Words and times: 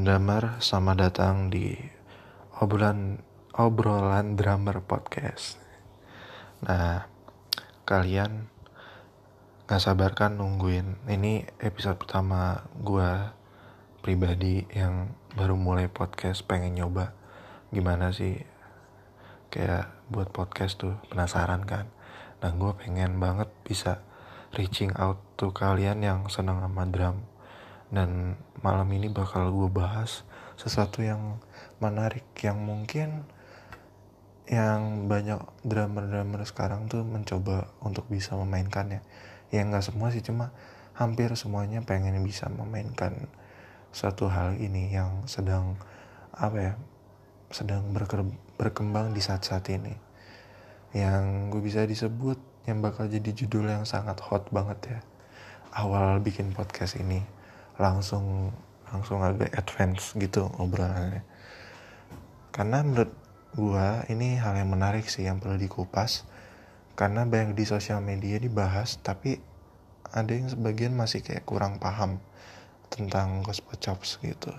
drummer, 0.00 0.56
selamat 0.64 0.96
datang 0.96 1.52
di 1.52 1.76
obrolan 2.56 3.20
obrolan 3.52 4.32
drummer 4.32 4.80
podcast. 4.80 5.60
Nah, 6.64 7.04
kalian 7.84 8.48
nggak 9.68 9.76
sabar 9.76 10.16
kan 10.16 10.40
nungguin? 10.40 11.04
Ini 11.04 11.52
episode 11.60 12.00
pertama 12.00 12.64
gue 12.80 13.28
pribadi 14.00 14.64
yang 14.72 15.12
baru 15.36 15.52
mulai 15.52 15.92
podcast 15.92 16.40
pengen 16.48 16.80
nyoba. 16.80 17.12
Gimana 17.68 18.16
sih? 18.16 18.40
Kayak 19.52 19.92
buat 20.08 20.32
podcast 20.32 20.80
tuh 20.80 20.96
penasaran 21.12 21.68
kan? 21.68 21.92
Nah 22.40 22.56
gue 22.56 22.72
pengen 22.72 23.20
banget 23.20 23.52
bisa 23.68 24.00
reaching 24.56 24.96
out 24.96 25.20
to 25.36 25.52
kalian 25.52 26.00
yang 26.00 26.24
senang 26.32 26.64
sama 26.64 26.88
drum 26.88 27.28
dan 27.90 28.38
malam 28.62 28.86
ini 28.94 29.10
bakal 29.10 29.50
gue 29.50 29.66
bahas 29.70 30.22
sesuatu 30.54 31.02
yang 31.02 31.42
menarik 31.82 32.26
yang 32.42 32.58
mungkin 32.62 33.26
yang 34.50 35.06
banyak 35.06 35.38
drummer-drummer 35.62 36.42
sekarang 36.42 36.90
tuh 36.90 37.06
mencoba 37.06 37.70
untuk 37.82 38.06
bisa 38.10 38.34
memainkannya. 38.34 39.02
Ya 39.54 39.62
nggak 39.62 39.86
semua 39.86 40.10
sih 40.10 40.22
cuma 40.22 40.50
hampir 40.94 41.30
semuanya 41.38 41.82
pengen 41.86 42.18
bisa 42.26 42.50
memainkan 42.50 43.30
suatu 43.94 44.26
hal 44.26 44.58
ini 44.58 44.90
yang 44.90 45.26
sedang 45.26 45.78
apa 46.34 46.58
ya 46.58 46.74
sedang 47.50 47.90
berkembang 48.58 49.14
di 49.14 49.22
saat-saat 49.22 49.66
ini. 49.70 49.94
Yang 50.94 51.54
gue 51.54 51.62
bisa 51.62 51.86
disebut 51.86 52.38
yang 52.68 52.82
bakal 52.84 53.06
jadi 53.08 53.30
judul 53.34 53.70
yang 53.70 53.86
sangat 53.88 54.20
hot 54.20 54.50
banget 54.52 54.98
ya 54.98 55.00
awal 55.72 56.18
bikin 56.20 56.52
podcast 56.52 56.98
ini 56.98 57.22
langsung 57.80 58.52
langsung 58.92 59.24
agak 59.24 59.56
advance 59.56 60.12
gitu 60.20 60.52
obrolannya. 60.60 61.24
Karena 62.52 62.84
menurut 62.84 63.10
gua 63.56 64.04
ini 64.12 64.36
hal 64.36 64.60
yang 64.60 64.68
menarik 64.68 65.08
sih 65.08 65.24
yang 65.24 65.40
perlu 65.40 65.56
dikupas. 65.56 66.28
Karena 66.98 67.24
banyak 67.24 67.56
di 67.56 67.64
sosial 67.64 68.04
media 68.04 68.36
dibahas 68.36 69.00
tapi 69.00 69.40
ada 70.12 70.28
yang 70.36 70.52
sebagian 70.52 70.92
masih 70.92 71.24
kayak 71.24 71.48
kurang 71.48 71.80
paham 71.80 72.20
tentang 72.92 73.40
gospel 73.40 73.78
chops 73.80 74.20
gitu. 74.20 74.52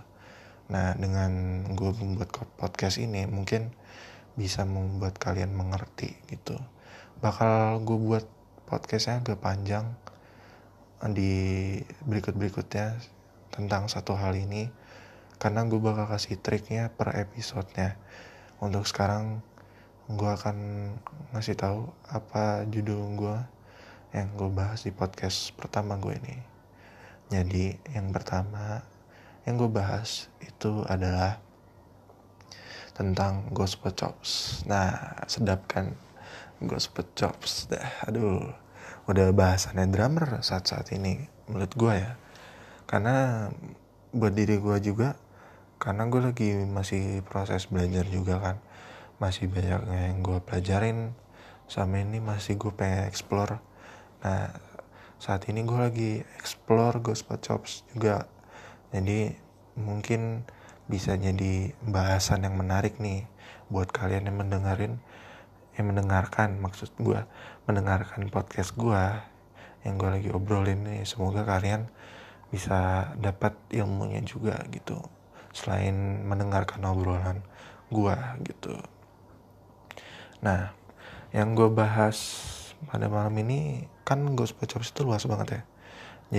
Nah 0.71 0.95
dengan 0.95 1.63
gue 1.75 1.91
membuat 1.91 2.31
podcast 2.57 2.97
ini 2.97 3.27
mungkin 3.27 3.75
bisa 4.39 4.63
membuat 4.63 5.19
kalian 5.19 5.51
mengerti 5.51 6.15
gitu. 6.31 6.55
Bakal 7.19 7.83
gue 7.83 7.99
buat 7.99 8.25
podcastnya 8.65 9.19
agak 9.19 9.43
panjang 9.43 9.91
di 11.09 11.33
berikut-berikutnya 12.05 13.01
tentang 13.49 13.89
satu 13.89 14.13
hal 14.13 14.37
ini 14.37 14.69
karena 15.41 15.65
gue 15.65 15.81
bakal 15.81 16.05
kasih 16.05 16.37
triknya 16.37 16.93
per 16.93 17.17
episodenya. 17.17 17.97
Untuk 18.61 18.85
sekarang 18.85 19.41
gue 20.05 20.29
akan 20.29 20.57
ngasih 21.33 21.57
tahu 21.57 21.89
apa 22.13 22.69
judul 22.69 23.17
gue 23.17 23.37
yang 24.13 24.29
gue 24.37 24.49
bahas 24.53 24.85
di 24.85 24.93
podcast 24.93 25.49
pertama 25.57 25.97
gue 25.97 26.13
ini. 26.13 26.37
Jadi 27.33 27.73
yang 27.97 28.13
pertama 28.13 28.85
yang 29.49 29.57
gue 29.57 29.71
bahas 29.71 30.29
itu 30.45 30.85
adalah 30.85 31.41
tentang 32.93 33.49
gospel 33.49 33.89
chops. 33.97 34.61
Nah 34.69 35.17
sedap 35.25 35.65
kan 35.65 35.97
gospel 36.61 37.09
chops 37.17 37.65
dah 37.65 38.05
aduh 38.05 38.53
udah 39.09 39.33
bahasannya 39.33 39.89
drummer 39.89 40.45
saat-saat 40.45 40.93
ini 40.93 41.25
menurut 41.49 41.73
gue 41.73 41.93
ya. 41.97 42.11
Karena 42.85 43.47
buat 44.11 44.35
diri 44.35 44.59
gue 44.59 44.77
juga 44.83 45.15
karena 45.81 46.05
gue 46.05 46.21
lagi 46.21 46.49
masih 46.67 47.25
proses 47.25 47.65
belajar 47.65 48.05
juga 48.05 48.37
kan. 48.37 48.57
Masih 49.17 49.49
banyak 49.49 49.81
yang 49.89 50.21
gue 50.21 50.37
pelajarin 50.43 51.13
sama 51.65 52.03
ini 52.03 52.19
masih 52.19 52.59
gue 52.59 52.69
pengen 52.75 53.07
explore. 53.07 53.57
Nah 54.21 54.53
saat 55.21 55.45
ini 55.49 55.61
gue 55.65 55.79
lagi 55.79 56.11
explore 56.37 57.01
gospel 57.01 57.37
chops 57.41 57.85
juga. 57.93 58.25
Jadi 58.91 59.31
mungkin 59.79 60.43
bisa 60.91 61.15
jadi 61.15 61.71
bahasan 61.79 62.43
yang 62.43 62.59
menarik 62.59 62.99
nih 62.99 63.23
buat 63.71 63.87
kalian 63.89 64.27
yang 64.27 64.37
mendengarin 64.43 64.99
yang 65.81 65.97
mendengarkan 65.97 66.61
maksud 66.61 66.93
gue 67.01 67.25
mendengarkan 67.65 68.29
podcast 68.29 68.77
gue 68.77 69.01
yang 69.81 69.97
gue 69.97 70.09
lagi 70.13 70.29
obrolin 70.29 70.85
nih. 70.85 71.01
Semoga 71.09 71.41
kalian 71.41 71.89
bisa 72.53 73.09
dapat 73.17 73.57
ilmunya 73.73 74.21
juga 74.21 74.61
gitu 74.69 75.01
selain 75.51 76.21
mendengarkan 76.29 76.85
obrolan 76.85 77.41
gue 77.89 78.15
gitu. 78.45 78.77
Nah 80.45 80.69
yang 81.33 81.57
gue 81.57 81.73
bahas 81.73 82.45
pada 82.85 83.09
malam 83.09 83.33
ini 83.41 83.89
kan 84.05 84.21
gospel 84.37 84.69
chops 84.69 84.93
itu 84.93 85.01
luas 85.01 85.25
banget 85.25 85.47
ya. 85.49 85.61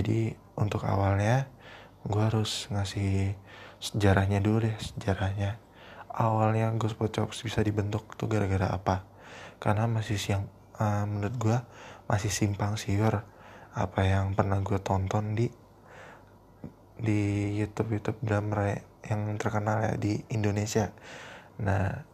Jadi 0.01 0.39
untuk 0.55 0.87
awalnya 0.87 1.51
gue 2.07 2.23
harus 2.23 2.71
ngasih 2.71 3.35
sejarahnya 3.83 4.39
dulu 4.39 4.71
deh 4.71 4.77
sejarahnya. 4.79 5.59
Awalnya 6.13 6.71
gospel 6.79 7.11
chops 7.11 7.43
bisa 7.43 7.65
dibentuk 7.65 8.15
tuh 8.15 8.31
gara-gara 8.31 8.71
apa 8.71 9.12
karena 9.63 9.87
masih 9.87 10.19
siang 10.19 10.45
uh, 10.79 11.05
menurut 11.07 11.35
gue 11.39 11.59
masih 12.11 12.31
simpang 12.33 12.75
siur 12.77 13.25
apa 13.73 14.01
yang 14.05 14.37
pernah 14.37 14.61
gue 14.61 14.77
tonton 14.83 15.33
di 15.33 15.49
di 17.03 17.51
YouTube 17.57 17.99
YouTube 17.99 18.21
drummer 18.21 18.79
yang 19.03 19.35
terkenal 19.41 19.83
ya 19.83 19.93
di 19.99 20.23
Indonesia. 20.31 20.95
Nah 21.59 22.05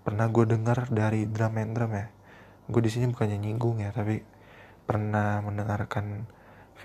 pernah 0.00 0.30
gue 0.32 0.44
dengar 0.48 0.88
dari 0.88 1.28
drum 1.28 1.58
and 1.60 1.72
drum 1.76 1.92
ya. 1.92 2.06
Gue 2.70 2.80
di 2.80 2.90
sini 2.92 3.10
bukannya 3.12 3.36
nyinggung 3.36 3.82
ya 3.84 3.92
tapi 3.92 4.22
pernah 4.88 5.44
mendengarkan 5.44 6.24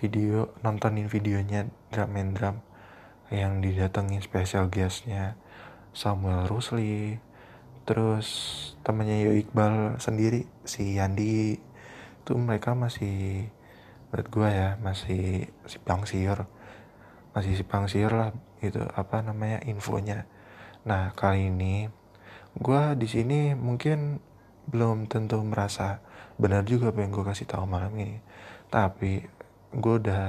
video 0.02 0.52
nontonin 0.66 1.08
videonya 1.08 1.70
drum 1.94 2.20
and 2.20 2.36
drum 2.36 2.56
yang 3.32 3.64
didatengin 3.64 4.20
special 4.20 4.68
guestnya 4.68 5.40
Samuel 5.96 6.50
Rusli 6.50 7.22
terus 7.84 8.28
temannya 8.84 9.28
Yo 9.28 9.32
Iqbal 9.36 10.00
sendiri 10.00 10.48
si 10.64 11.00
Yandi 11.00 11.60
tuh 12.24 12.40
mereka 12.40 12.72
masih 12.76 13.48
menurut 14.12 14.28
gue 14.30 14.50
ya 14.50 14.70
masih 14.80 15.52
simpang 15.68 16.08
siur. 16.08 16.48
Masih 17.34 17.58
simpang 17.58 17.90
siur 17.90 18.14
lah 18.14 18.30
gitu 18.62 18.84
apa 18.94 19.20
namanya 19.26 19.60
infonya. 19.68 20.30
Nah 20.88 21.12
kali 21.18 21.52
ini 21.52 21.90
gue 22.54 22.82
di 22.96 23.08
sini 23.10 23.58
mungkin 23.58 24.22
belum 24.70 25.12
tentu 25.12 25.42
merasa 25.44 26.00
benar 26.40 26.64
juga 26.64 26.94
apa 26.94 27.04
yang 27.04 27.12
gue 27.12 27.26
kasih 27.26 27.50
tahu 27.50 27.68
malam 27.68 27.92
ini. 28.00 28.24
Tapi 28.72 29.24
gue 29.74 29.96
udah 30.00 30.26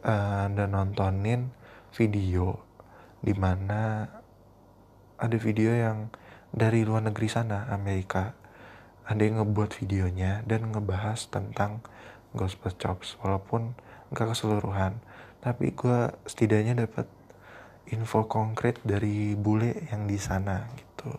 uh, 0.00 0.48
udah 0.48 0.68
nontonin 0.70 1.52
video 1.92 2.56
di 3.20 3.34
mana 3.36 4.08
ada 5.20 5.36
video 5.36 5.74
yang 5.76 6.08
dari 6.50 6.82
luar 6.82 7.06
negeri 7.06 7.30
sana 7.30 7.70
Amerika. 7.70 8.34
Ada 9.06 9.22
yang 9.26 9.42
ngebuat 9.42 9.74
videonya 9.74 10.42
dan 10.46 10.70
ngebahas 10.70 11.30
tentang 11.30 11.82
gospel 12.34 12.74
chops 12.74 13.18
walaupun 13.22 13.74
gak 14.14 14.34
keseluruhan. 14.34 14.98
Tapi 15.42 15.74
gue 15.74 16.10
setidaknya 16.26 16.86
dapat 16.86 17.06
info 17.90 18.26
konkret 18.26 18.78
dari 18.86 19.34
bule 19.34 19.90
yang 19.90 20.06
di 20.06 20.18
sana 20.18 20.66
gitu. 20.78 21.10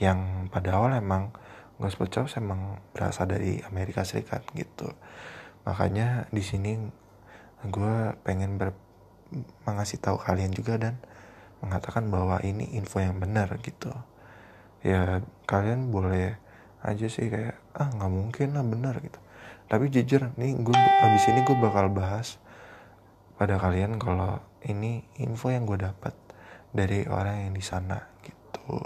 Yang 0.00 0.48
pada 0.52 0.80
awal 0.80 0.96
emang 0.96 1.32
gospel 1.76 2.08
chops 2.08 2.40
emang 2.40 2.80
berasal 2.96 3.28
dari 3.28 3.60
Amerika 3.68 4.04
Serikat 4.04 4.44
gitu. 4.56 4.92
Makanya 5.68 6.28
di 6.32 6.40
sini 6.44 6.76
gue 7.64 7.96
pengen 8.24 8.60
ber 8.60 8.76
mengasih 9.66 9.98
tahu 9.98 10.22
kalian 10.22 10.54
juga 10.54 10.78
dan 10.78 11.02
mengatakan 11.58 12.06
bahwa 12.06 12.38
ini 12.46 12.78
info 12.78 13.02
yang 13.02 13.18
benar 13.18 13.50
gitu 13.58 13.90
ya 14.84 15.22
kalian 15.48 15.94
boleh 15.94 16.36
aja 16.82 17.06
sih 17.08 17.30
kayak 17.30 17.56
ah 17.76 17.88
nggak 17.92 18.12
mungkin 18.12 18.48
lah 18.56 18.64
benar 18.64 18.94
gitu. 19.00 19.18
Tapi 19.66 19.90
jujur 19.90 20.30
nih 20.38 20.54
gue 20.62 20.76
abis 20.76 21.24
ini 21.30 21.42
gue 21.42 21.56
bakal 21.58 21.90
bahas 21.90 22.38
pada 23.36 23.58
kalian 23.58 23.98
kalau 23.98 24.40
ini 24.64 25.04
info 25.20 25.50
yang 25.50 25.66
gue 25.66 25.76
dapat 25.76 26.14
dari 26.70 27.04
orang 27.08 27.48
yang 27.48 27.52
di 27.54 27.64
sana 27.64 27.98
gitu. 28.22 28.78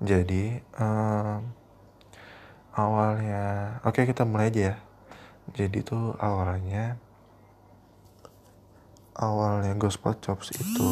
Jadi 0.00 0.56
um, 0.80 1.44
awalnya 2.72 3.76
oke 3.84 4.00
okay, 4.00 4.04
kita 4.08 4.24
mulai 4.24 4.48
aja 4.48 4.62
ya. 4.72 4.76
Jadi 5.50 5.82
tuh 5.82 6.14
awalnya 6.22 6.94
awalnya 9.18 9.76
gospel 9.76 10.16
chops 10.22 10.54
itu 10.56 10.86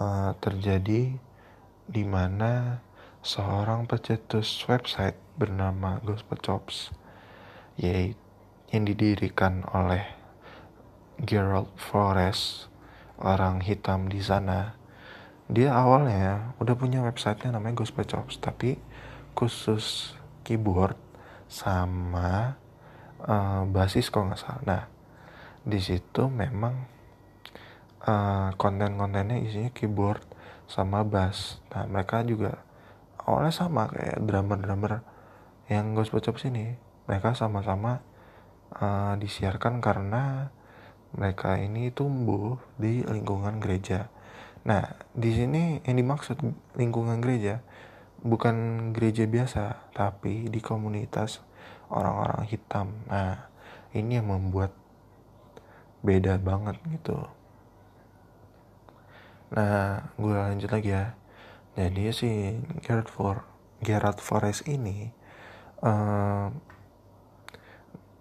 uh, 0.00 0.32
terjadi 0.38 1.16
di 1.86 2.02
mana 2.02 2.82
seorang 3.22 3.86
pencetus 3.86 4.64
website 4.66 5.18
bernama 5.38 5.98
Gospel 6.02 6.38
Chops 6.40 6.90
yaitu 7.76 8.26
yang 8.74 8.86
didirikan 8.86 9.62
oleh 9.70 10.02
Gerald 11.22 11.70
Flores 11.78 12.66
orang 13.22 13.62
hitam 13.62 14.10
di 14.10 14.20
sana. 14.20 14.74
Dia 15.46 15.70
awalnya 15.70 16.58
udah 16.58 16.74
punya 16.74 17.00
websitenya 17.06 17.56
namanya 17.56 17.78
Gospel 17.78 18.04
Chops 18.04 18.42
tapi 18.42 18.76
khusus 19.38 20.16
keyboard 20.42 20.98
sama 21.46 22.58
uh, 23.22 23.62
basis 23.70 24.10
kalau 24.10 24.34
nggak 24.34 24.42
salah. 24.42 24.62
Nah 24.66 24.82
di 25.62 25.78
situ 25.78 26.26
memang 26.26 26.95
uh, 28.06 28.54
konten-kontennya 28.56 29.42
isinya 29.42 29.70
keyboard 29.74 30.22
sama 30.70 31.02
bass 31.02 31.60
nah 31.74 31.84
mereka 31.86 32.22
juga 32.22 32.62
awalnya 33.26 33.52
sama 33.52 33.90
kayak 33.90 34.22
drummer-drummer 34.22 35.02
yang 35.66 35.98
gospel 35.98 36.22
chops 36.22 36.46
ini 36.46 36.78
mereka 37.06 37.34
sama-sama 37.34 38.02
uh, 38.78 39.14
disiarkan 39.18 39.78
karena 39.82 40.50
mereka 41.14 41.56
ini 41.56 41.88
tumbuh 41.94 42.58
di 42.76 43.00
lingkungan 43.06 43.62
gereja. 43.62 44.12
Nah, 44.66 44.84
di 45.14 45.30
sini 45.32 45.80
yang 45.86 45.96
dimaksud 45.96 46.42
lingkungan 46.74 47.22
gereja 47.22 47.62
bukan 48.20 48.90
gereja 48.90 49.24
biasa, 49.24 49.94
tapi 49.94 50.50
di 50.50 50.58
komunitas 50.58 51.40
orang-orang 51.88 52.42
hitam. 52.50 52.86
Nah, 53.06 53.46
ini 53.94 54.18
yang 54.18 54.28
membuat 54.28 54.74
beda 56.02 56.36
banget 56.42 56.76
gitu. 56.90 57.35
Nah, 59.54 60.10
gue 60.18 60.34
lanjut 60.34 60.70
lagi 60.74 60.90
ya. 60.90 61.14
Jadi 61.78 62.10
si 62.10 62.30
Gerard 62.82 63.06
For 63.06 63.44
Gerard 63.84 64.18
Forest 64.18 64.64
ini 64.66 65.12
uh, 65.84 66.48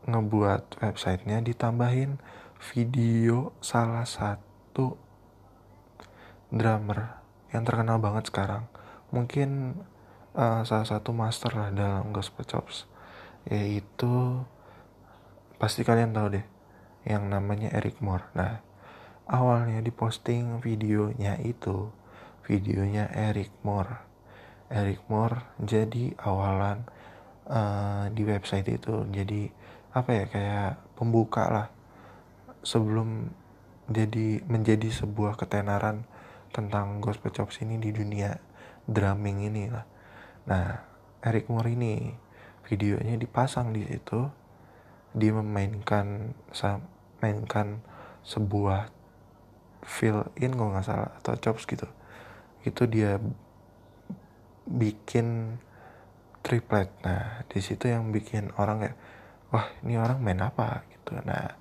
ngebuat 0.05 0.83
websitenya 0.83 1.41
ditambahin 1.41 2.19
video 2.59 3.55
salah 3.63 4.03
satu 4.03 4.99
drummer 6.51 7.23
yang 7.49 7.63
terkenal 7.65 7.97
banget 7.97 8.29
sekarang. 8.29 8.69
Mungkin 9.09 9.81
uh, 10.35 10.61
salah 10.61 10.85
satu 10.85 11.15
master 11.15 11.55
lah 11.55 11.69
dalam 11.71 12.11
gospel 12.11 12.45
chops. 12.45 12.85
Yaitu 13.49 14.43
pasti 15.57 15.87
kalian 15.87 16.11
tahu 16.13 16.37
deh 16.37 16.45
yang 17.07 17.31
namanya 17.31 17.71
Eric 17.73 17.97
Moore. 18.03 18.27
Nah 18.35 18.64
awalnya 19.25 19.81
diposting 19.81 20.61
videonya 20.61 21.41
itu 21.41 21.89
videonya 22.45 23.09
Eric 23.09 23.49
Moore. 23.65 24.05
Eric 24.69 25.01
Moore 25.09 25.57
jadi 25.61 26.13
awalan 26.21 26.85
uh, 27.49 28.05
di 28.13 28.21
website 28.25 28.69
itu. 28.69 29.05
Jadi 29.09 29.49
apa 29.93 30.09
ya 30.13 30.25
kayak 30.29 30.71
pembuka 30.97 31.43
lah. 31.49 31.67
Sebelum 32.65 33.29
jadi 33.85 34.41
menjadi 34.49 34.89
sebuah 34.89 35.37
ketenaran 35.37 36.05
tentang 36.49 36.97
gospel 37.01 37.29
chops 37.29 37.61
ini 37.61 37.77
di 37.77 37.93
dunia 37.93 38.37
drumming 38.89 39.45
ini 39.45 39.69
lah. 39.69 39.85
Nah 40.49 40.67
Eric 41.25 41.49
Moore 41.49 41.73
ini 41.73 42.13
videonya 42.65 43.17
dipasang 43.17 43.73
di 43.73 43.85
situ. 43.85 44.25
Dia 45.15 45.31
memainkan 45.31 46.33
mainkan 47.21 47.79
sebuah 48.25 48.94
fill 49.85 50.25
in 50.41 50.57
kalau 50.57 50.73
nggak 50.73 50.85
salah 50.85 51.13
atau 51.21 51.37
chops 51.37 51.69
gitu. 51.69 51.85
Itu 52.65 52.89
dia 52.89 53.21
bikin 54.65 55.57
triplet. 56.41 56.89
Nah 57.05 57.45
di 57.45 57.61
situ 57.61 57.85
yang 57.85 58.09
bikin 58.09 58.49
orang 58.57 58.81
kayak 58.81 58.97
wah 59.53 59.69
ini 59.85 59.95
orang 60.01 60.17
main 60.19 60.41
apa? 60.41 60.83
Gitu. 60.89 61.13
Nah 61.21 61.53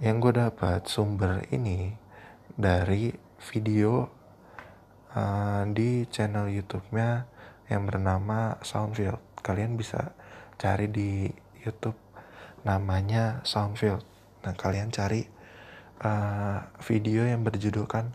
yang 0.00 0.18
gue 0.18 0.34
dapat 0.34 0.88
sumber 0.90 1.44
ini 1.54 1.94
dari 2.56 3.14
video 3.38 4.08
uh, 5.14 5.62
di 5.70 6.08
channel 6.10 6.50
YouTube-nya 6.50 7.28
yang 7.68 7.86
bernama 7.86 8.58
Soundfield. 8.64 9.20
Kalian 9.44 9.76
bisa 9.76 10.16
cari 10.56 10.88
di 10.88 11.28
YouTube 11.60 11.96
namanya 12.64 13.44
Soundfield. 13.44 14.02
Nah 14.44 14.52
kalian 14.56 14.88
cari 14.90 15.24
uh, 16.04 16.68
video 16.84 17.24
yang 17.24 17.42
berjudulkan 17.42 18.12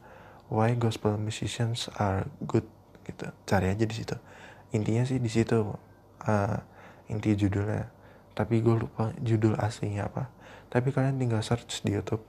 Why 0.49 0.77
Gospel 0.77 1.17
Musicians 1.17 1.89
Are 1.97 2.29
Good 2.45 2.65
gitu. 3.05 3.25
Cari 3.49 3.73
aja 3.73 3.85
di 3.85 3.95
situ. 3.97 4.15
Intinya 4.71 5.03
sih 5.03 5.17
di 5.17 5.29
situ 5.29 5.73
uh, 6.25 6.57
inti 7.09 7.33
judulnya. 7.33 7.89
Tapi 8.37 8.61
gue 8.61 8.85
lupa 8.85 9.11
judul 9.19 9.57
aslinya 9.57 10.07
apa. 10.07 10.29
Tapi 10.69 10.93
kalian 10.93 11.17
tinggal 11.17 11.41
search 11.41 11.81
di 11.81 11.97
YouTube. 11.97 12.21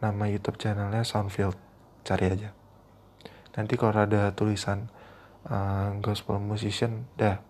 Nama 0.00 0.30
YouTube 0.30 0.56
channelnya 0.56 1.02
Soundfield. 1.02 1.58
Cari 2.06 2.26
aja. 2.30 2.50
Nanti 3.58 3.74
kalau 3.74 4.06
ada 4.06 4.30
tulisan 4.32 4.88
uh, 5.50 5.92
gospel 6.00 6.38
musician 6.38 7.10
dah 7.18 7.42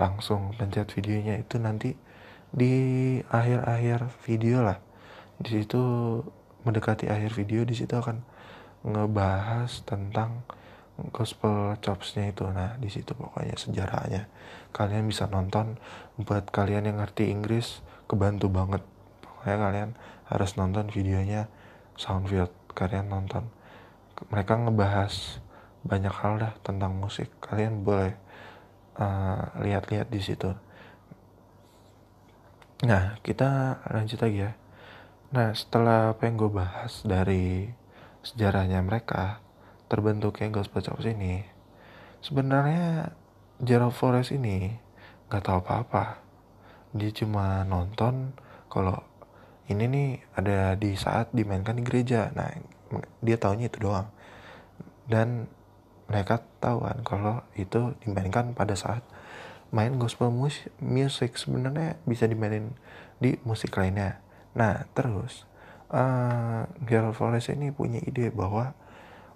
langsung 0.00 0.56
pencet 0.56 0.88
videonya. 0.96 1.38
Itu 1.38 1.60
nanti 1.60 1.94
di 2.52 2.72
akhir-akhir 3.28 4.12
video 4.24 4.64
lah. 4.64 4.80
Di 5.38 5.60
situ 5.62 5.82
mendekati 6.62 7.10
akhir 7.10 7.34
video 7.34 7.66
di 7.66 7.74
situ 7.74 7.94
akan 7.94 8.22
ngebahas 8.82 9.82
tentang 9.86 10.42
gospel 11.10 11.74
chopsnya 11.82 12.30
itu. 12.30 12.46
Nah 12.50 12.78
di 12.78 12.90
situ 12.92 13.14
pokoknya 13.14 13.56
sejarahnya. 13.58 14.28
Kalian 14.70 15.08
bisa 15.08 15.26
nonton. 15.26 15.78
Buat 16.20 16.50
kalian 16.54 16.86
yang 16.86 17.02
ngerti 17.02 17.32
Inggris 17.32 17.82
kebantu 18.06 18.52
banget. 18.52 18.82
Pokoknya 19.24 19.56
kalian 19.58 19.90
harus 20.28 20.50
nonton 20.54 20.92
videonya 20.92 21.50
Soundfield. 21.98 22.52
Kalian 22.72 23.10
nonton. 23.10 23.50
Mereka 24.30 24.54
ngebahas 24.62 25.42
banyak 25.82 26.14
hal 26.14 26.38
dah 26.38 26.54
tentang 26.62 26.94
musik. 26.94 27.26
Kalian 27.42 27.82
boleh 27.82 28.14
uh, 28.98 29.50
lihat-lihat 29.58 30.12
di 30.12 30.20
situ. 30.22 30.54
Nah 32.86 33.18
kita 33.22 33.82
lanjut 33.90 34.18
lagi 34.18 34.38
ya 34.46 34.52
nah 35.32 35.56
setelah 35.56 36.12
apa 36.12 36.28
yang 36.28 36.36
gue 36.36 36.52
bahas 36.52 37.00
dari 37.02 37.72
sejarahnya 38.20 38.84
mereka 38.84 39.40
terbentuknya 39.88 40.52
gospel 40.52 40.84
chops 40.84 41.08
ini 41.08 41.42
sebenarnya 42.22 43.16
Gerald 43.62 43.94
Forest 43.94 44.34
ini 44.34 44.74
nggak 45.30 45.42
tahu 45.46 45.58
apa-apa. 45.62 46.18
Dia 46.90 47.14
cuma 47.14 47.62
nonton 47.62 48.34
kalau 48.66 49.02
ini 49.70 49.86
nih 49.86 50.08
ada 50.34 50.74
di 50.74 50.98
saat 50.98 51.30
dimainkan 51.30 51.78
di 51.78 51.86
gereja. 51.86 52.34
Nah 52.34 52.50
dia 53.22 53.36
tahunya 53.38 53.70
itu 53.70 53.78
doang. 53.78 54.10
Dan 55.06 55.46
mereka 56.10 56.42
tahu 56.58 56.82
kan 56.82 56.98
kalau 57.06 57.36
itu 57.54 57.94
dimainkan 58.02 58.50
pada 58.50 58.74
saat 58.74 59.06
main 59.70 59.94
gospel 59.94 60.34
music. 60.82 61.38
Sebenarnya 61.38 62.02
bisa 62.02 62.26
dimainin 62.26 62.74
di 63.22 63.38
musik 63.46 63.78
lainnya 63.78 64.18
nah 64.52 64.84
terus 64.92 65.48
uh, 65.92 66.64
Gerald 66.82 67.14
Forest 67.14 67.52
ini 67.52 67.70
punya 67.70 68.00
ide 68.02 68.32
bahwa 68.32 68.74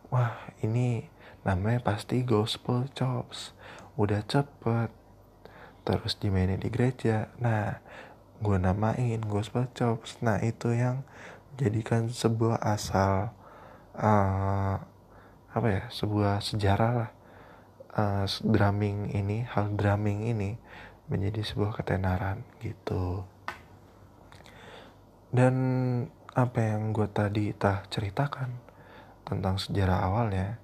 wah 0.09 0.35
ini 0.65 1.07
namanya 1.47 1.85
pasti 1.85 2.25
gospel 2.27 2.89
chops. 2.97 3.55
Udah 3.95 4.25
cepet. 4.27 4.91
Terus 5.87 6.19
dimainin 6.19 6.59
di 6.59 6.73
gereja. 6.73 7.31
Nah 7.39 7.79
gue 8.43 8.57
namain 8.59 9.23
gospel 9.23 9.71
chops. 9.77 10.19
Nah 10.25 10.43
itu 10.43 10.75
yang 10.75 11.07
jadikan 11.61 12.11
sebuah 12.11 12.59
asal 12.61 13.31
uh, 13.95 14.77
apa 15.57 15.69
ya 15.71 15.85
sebuah 15.93 16.43
sejarah 16.43 16.93
lah. 16.93 17.11
Uh, 17.97 18.29
drumming 18.45 19.09
ini 19.17 19.49
hal 19.49 19.73
drumming 19.73 20.29
ini 20.29 20.61
menjadi 21.09 21.41
sebuah 21.41 21.81
ketenaran 21.81 22.45
gitu 22.61 23.25
dan 25.31 25.55
apa 26.37 26.61
yang 26.61 26.93
gue 26.93 27.09
tadi 27.09 27.51
tah 27.57 27.87
ceritakan 27.89 28.53
tentang 29.27 29.57
sejarah 29.59 30.07
awalnya 30.07 30.61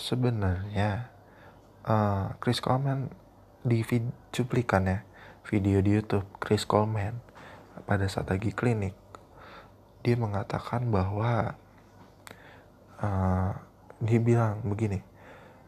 sebenarnya 0.00 1.12
uh, 1.86 2.34
Chris 2.42 2.58
Coleman 2.64 3.12
di 3.62 3.84
vid 3.84 4.08
cuplikan 4.32 4.88
ya 4.88 4.98
video 5.46 5.78
di 5.84 5.94
YouTube 6.00 6.26
Chris 6.42 6.66
Coleman 6.66 7.20
pada 7.86 8.08
saat 8.08 8.30
lagi 8.32 8.50
klinik 8.50 8.96
dia 10.02 10.16
mengatakan 10.18 10.88
bahwa 10.90 11.54
uh, 13.02 13.52
dia 14.02 14.20
bilang 14.20 14.62
begini 14.66 15.02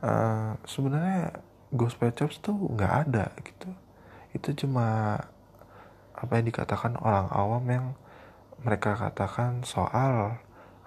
uh, 0.02 0.54
sebenarnya 0.66 1.42
gospel 1.72 2.12
chops 2.14 2.40
tuh 2.40 2.56
nggak 2.56 2.92
ada 3.08 3.28
gitu. 3.44 3.70
Itu 4.32 4.66
cuma 4.66 5.18
apa 6.16 6.32
yang 6.40 6.46
dikatakan 6.50 6.98
orang 6.98 7.30
awam 7.30 7.64
yang 7.68 7.86
mereka 8.62 8.98
katakan 8.98 9.62
soal 9.62 10.38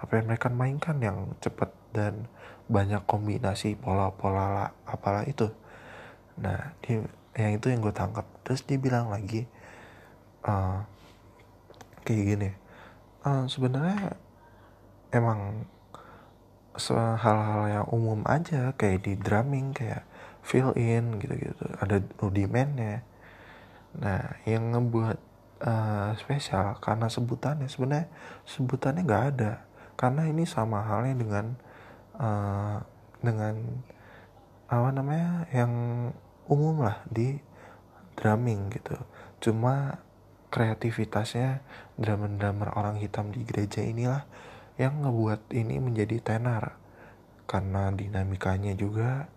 apa 0.02 0.12
yang 0.18 0.28
mereka 0.28 0.50
mainkan 0.50 0.98
yang 1.00 1.38
cepat 1.40 1.72
dan 1.94 2.26
banyak 2.72 3.04
kombinasi 3.06 3.78
pola-pola 3.78 4.74
apalah 4.88 5.28
itu. 5.28 5.52
Nah 6.40 6.74
di, 6.82 7.00
yang 7.38 7.54
itu 7.56 7.68
yang 7.70 7.80
gue 7.84 7.94
tangkap. 7.94 8.26
Terus 8.44 8.64
dia 8.66 8.80
bilang 8.82 9.12
lagi 9.12 9.46
uh, 10.48 10.84
kayak 12.02 12.24
gini 12.34 12.50
uh, 13.26 13.46
sebenarnya 13.46 14.18
emang 15.14 15.66
hal-hal 17.20 17.64
yang 17.68 17.88
umum 17.92 18.24
aja 18.26 18.72
kayak 18.80 19.04
di 19.04 19.14
drumming 19.20 19.76
kayak 19.76 20.08
fill 20.42 20.74
in 20.74 21.20
gitu-gitu 21.22 21.68
ada 21.78 22.02
rudimennya. 22.18 23.06
Nah 24.00 24.40
yang 24.48 24.72
ngebuat 24.74 25.20
uh, 25.62 26.12
spesial 26.18 26.78
karena 26.82 27.08
sebutannya. 27.08 27.70
Sebenarnya 27.70 28.10
sebutannya 28.44 29.02
nggak 29.06 29.26
ada. 29.38 29.66
Karena 29.96 30.26
ini 30.26 30.44
sama 30.50 30.82
halnya 30.82 31.16
dengan 31.16 31.46
uh, 32.18 32.78
dengan 33.22 33.56
apa 34.72 34.90
namanya 34.90 35.46
yang 35.54 35.74
umum 36.50 36.84
lah 36.84 37.06
di 37.08 37.38
drumming 38.18 38.74
gitu. 38.74 38.98
Cuma 39.42 40.02
kreativitasnya 40.52 41.64
drummer-drummer 41.96 42.76
orang 42.76 43.00
hitam 43.00 43.32
di 43.32 43.48
gereja 43.48 43.80
inilah 43.80 44.28
yang 44.76 45.06
ngebuat 45.06 45.54
ini 45.54 45.80
menjadi 45.80 46.20
tenar. 46.20 46.76
Karena 47.48 47.92
dinamikanya 47.92 48.76
juga 48.76 49.28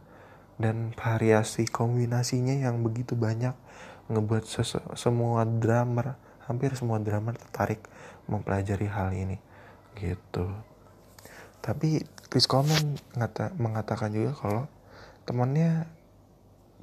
dan 0.54 0.94
variasi 0.94 1.66
kombinasinya 1.66 2.54
yang 2.54 2.86
begitu 2.86 3.18
banyak 3.18 3.54
ngebuat 4.08 4.44
semua 4.94 5.48
drummer 5.48 6.20
hampir 6.44 6.76
semua 6.76 7.00
drummer 7.00 7.32
tertarik 7.36 7.80
mempelajari 8.28 8.88
hal 8.88 9.12
ini 9.16 9.40
gitu. 9.96 10.52
Tapi 11.64 12.04
Chris 12.28 12.44
Coleman 12.44 13.00
mengatakan 13.56 14.12
juga 14.12 14.36
kalau 14.36 14.64
temannya 15.24 15.88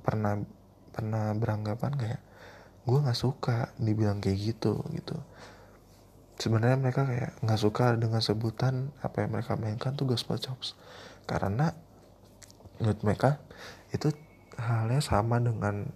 pernah 0.01 0.41
pernah 0.89 1.37
beranggapan 1.37 1.93
kayak 1.93 2.21
gue 2.89 2.97
nggak 2.97 3.19
suka 3.19 3.69
dibilang 3.77 4.17
kayak 4.17 4.41
gitu 4.41 4.81
gitu. 4.97 5.13
Sebenarnya 6.41 6.81
mereka 6.81 7.05
kayak 7.05 7.37
nggak 7.45 7.61
suka 7.61 7.93
dengan 8.01 8.17
sebutan 8.25 8.89
apa 9.05 9.21
yang 9.21 9.37
mereka 9.37 9.53
mainkan 9.53 9.93
tuh 9.93 10.09
gospel 10.09 10.41
chops. 10.41 10.73
Karena 11.29 11.69
menurut 12.81 12.97
mereka 13.05 13.37
itu 13.93 14.09
halnya 14.57 14.97
sama 15.05 15.37
dengan 15.37 15.93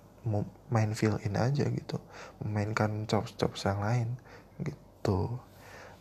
main 0.73 0.91
fill 0.97 1.21
in 1.21 1.37
aja 1.37 1.69
gitu. 1.69 2.01
Memainkan 2.41 3.05
chops 3.05 3.37
chops 3.37 3.69
yang 3.69 3.79
lain 3.81 4.17
gitu. 4.61 5.39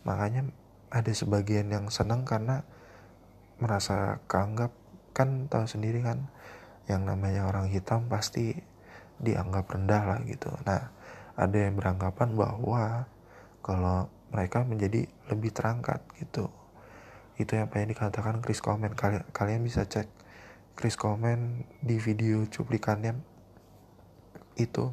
Makanya 0.03 0.49
ada 0.89 1.11
sebagian 1.13 1.69
yang 1.69 1.87
senang 1.93 2.25
karena 2.25 2.65
merasa 3.61 4.19
keanggap 4.27 4.73
kan 5.15 5.47
tahu 5.47 5.63
sendiri 5.63 6.03
kan 6.03 6.27
yang 6.91 7.07
namanya 7.07 7.47
orang 7.47 7.71
hitam 7.71 8.11
pasti 8.11 8.59
dianggap 9.21 9.71
rendah 9.71 10.03
lah 10.03 10.19
gitu. 10.27 10.51
Nah 10.67 10.91
ada 11.35 11.57
yang 11.57 11.79
beranggapan 11.79 12.35
bahwa 12.35 13.07
kalau 13.63 14.11
mereka 14.29 14.67
menjadi 14.67 15.07
lebih 15.31 15.55
terangkat 15.55 16.03
gitu. 16.19 16.51
Itu 17.35 17.55
yang 17.59 17.71
dikatakan 17.71 18.39
Chris 18.39 18.63
Coleman. 18.63 18.95
Kalian 18.95 19.23
kalian 19.31 19.61
bisa 19.63 19.83
cek 19.87 20.07
Chris 20.75 20.99
Coleman 20.99 21.63
di 21.79 21.99
video 21.99 22.43
cuplikannya 22.47 23.34
itu 24.59 24.91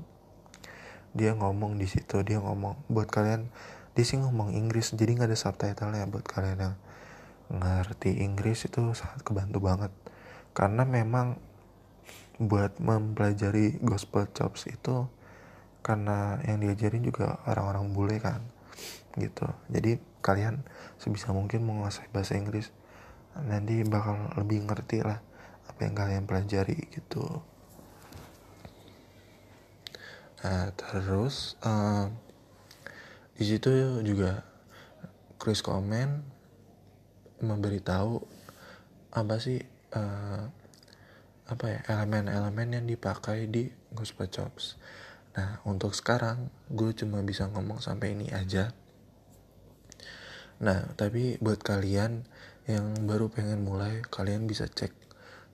dia 1.12 1.36
ngomong 1.36 1.76
di 1.76 1.84
situ 1.84 2.24
dia 2.24 2.40
ngomong 2.40 2.88
buat 2.88 3.08
kalian 3.08 3.50
dia 3.92 4.04
sih 4.08 4.16
ngomong 4.16 4.56
Inggris 4.56 4.96
jadi 4.96 5.12
nggak 5.12 5.28
ada 5.28 5.36
subtitlenya 5.36 6.08
buat 6.08 6.24
kalian 6.24 6.58
yang 6.58 6.74
ngerti 7.52 8.24
Inggris 8.24 8.64
itu 8.64 8.96
sangat 8.96 9.20
kebantu 9.20 9.60
banget. 9.60 9.92
Karena 10.56 10.88
memang 10.88 11.36
buat 12.40 12.80
mempelajari 12.80 13.76
gospel 13.84 14.24
chops 14.32 14.64
itu 14.72 15.04
karena 15.84 16.40
yang 16.48 16.64
diajarin 16.64 17.04
juga 17.04 17.44
orang-orang 17.44 17.92
bule 17.92 18.16
kan 18.16 18.40
gitu. 19.20 19.44
Jadi 19.68 20.00
kalian 20.24 20.64
sebisa 20.96 21.36
mungkin 21.36 21.68
menguasai 21.68 22.08
bahasa 22.08 22.40
Inggris 22.40 22.72
nanti 23.36 23.84
bakal 23.84 24.32
lebih 24.40 24.64
ngerti 24.64 25.04
lah 25.04 25.20
apa 25.68 25.80
yang 25.84 25.94
kalian 25.96 26.24
pelajari 26.24 26.88
gitu 26.92 27.40
nah 30.42 30.74
terus 30.74 31.54
uh, 31.62 32.10
di 33.38 33.44
situ 33.46 34.02
juga 34.02 34.42
Chris 35.38 35.62
Komen 35.62 36.22
memberitahu 37.42 38.22
apa 39.12 39.36
sih 39.42 39.58
uh, 39.94 40.46
apa 41.50 41.64
ya 41.68 41.80
elemen-elemen 41.90 42.80
yang 42.80 42.86
dipakai 42.86 43.50
di 43.50 43.68
Gospel 43.92 44.30
Chops. 44.30 44.78
Nah 45.34 45.60
untuk 45.68 45.92
sekarang 45.92 46.48
gue 46.70 46.94
cuma 46.94 47.20
bisa 47.20 47.50
ngomong 47.50 47.82
sampai 47.82 48.14
ini 48.14 48.30
aja. 48.30 48.70
Nah 50.62 50.94
tapi 50.94 51.36
buat 51.42 51.60
kalian 51.60 52.24
yang 52.70 52.94
baru 53.04 53.26
pengen 53.26 53.66
mulai 53.66 54.00
kalian 54.06 54.46
bisa 54.46 54.70
cek 54.70 54.94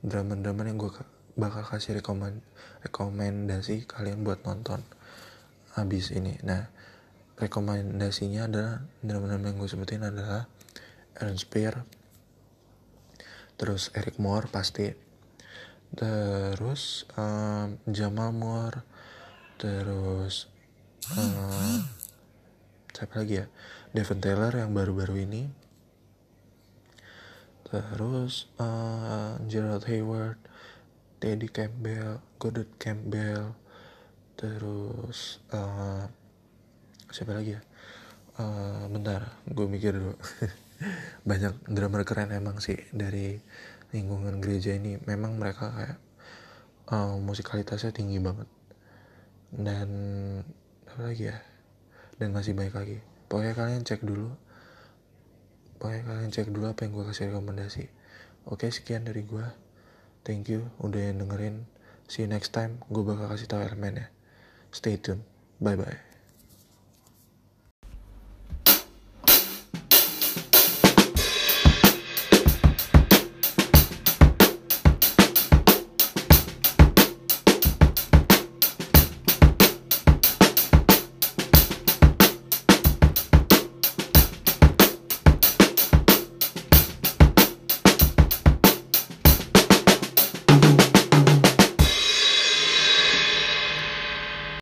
drama-drama 0.04 0.68
yang 0.68 0.76
gue 0.76 0.92
bakal 1.38 1.62
kasih 1.62 2.02
rekomend 2.02 2.42
rekomendasi 2.82 3.86
kalian 3.86 4.26
buat 4.26 4.42
nonton 4.42 4.82
habis 5.78 6.10
ini. 6.10 6.34
Nah 6.42 6.66
rekomendasinya 7.38 8.50
adalah 8.50 8.82
drama-drama 8.98 9.54
yang 9.54 9.62
gue 9.62 9.70
sebutin 9.70 10.02
adalah 10.02 10.50
Aaron 11.22 11.38
Spear, 11.38 11.86
terus 13.54 13.94
Eric 13.94 14.18
Moore 14.18 14.50
pasti 14.50 14.90
terus 15.94 17.06
um, 17.14 17.78
Jamal 17.88 18.34
Moore 18.34 18.82
terus 19.56 20.50
um, 21.14 21.86
siapa 22.92 23.22
lagi 23.22 23.40
ya 23.42 23.46
Devon 23.94 24.20
Taylor 24.20 24.52
yang 24.52 24.74
baru-baru 24.74 25.24
ini 25.24 25.48
terus 27.68 28.48
uh, 28.60 29.38
Gerald 29.48 29.84
Hayward 29.88 30.40
Teddy 31.18 31.50
Campbell 31.50 32.22
Goddard 32.38 32.70
Campbell 32.78 33.50
terus 34.38 35.42
uh, 35.50 36.06
siapa 37.10 37.34
lagi 37.34 37.58
ya? 37.58 37.62
Uh, 38.38 38.86
bentar 38.86 39.34
gue 39.50 39.66
mikir 39.66 39.98
dulu. 39.98 40.14
Banyak 41.28 41.66
drummer 41.66 42.06
keren 42.06 42.30
emang 42.30 42.62
sih 42.62 42.78
dari 42.94 43.34
lingkungan 43.90 44.38
gereja 44.38 44.78
ini. 44.78 45.02
Memang 45.02 45.34
mereka 45.42 45.74
kayak 45.74 45.98
uh, 46.94 47.18
musikalitasnya 47.18 47.90
tinggi 47.90 48.22
banget. 48.22 48.46
Dan 49.50 49.90
apa 50.86 51.02
lagi 51.02 51.34
ya? 51.34 51.38
Dan 52.14 52.30
masih 52.30 52.54
baik 52.54 52.78
lagi. 52.78 53.02
Pokoknya 53.26 53.58
kalian 53.58 53.82
cek 53.82 54.06
dulu. 54.06 54.30
Pokoknya 55.82 56.02
kalian 56.06 56.30
cek 56.30 56.48
dulu 56.54 56.70
apa 56.70 56.86
yang 56.86 56.94
gue 56.94 57.04
kasih 57.10 57.34
rekomendasi. 57.34 57.90
Oke 58.46 58.70
sekian 58.70 59.02
dari 59.02 59.26
gue 59.26 59.67
thank 60.28 60.52
you 60.52 60.68
udah 60.84 61.00
yang 61.00 61.24
dengerin. 61.24 61.64
See 62.04 62.22
you 62.24 62.28
next 62.28 62.52
time. 62.52 62.84
Gue 62.92 63.00
bakal 63.00 63.32
kasih 63.32 63.48
tahu 63.48 63.64
elemennya 63.64 64.12
stay 64.68 65.00
tune. 65.00 65.24
Bye 65.58 65.74
bye 65.74 66.07